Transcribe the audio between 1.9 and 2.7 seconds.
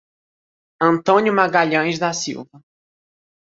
da Silva